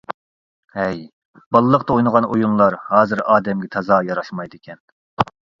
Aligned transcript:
ھەي، 0.77 1.03
بالىلىقتا 1.57 1.97
ئوينىغان 1.97 2.29
ئويۇنلار 2.29 2.79
ھازىر 2.89 3.23
ئادەمگە 3.35 3.73
تازا 3.77 4.03
ياراشمايدىكەن. 4.11 4.85